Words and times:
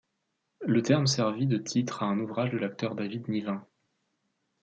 Le 0.65 0.81
terme 0.81 1.05
servit 1.05 1.45
de 1.45 1.57
titre 1.59 2.01
à 2.01 2.07
un 2.07 2.17
ouvrage 2.19 2.49
de 2.49 2.57
l'acteur 2.57 2.95
David 2.95 3.27
Niven. 3.29 3.61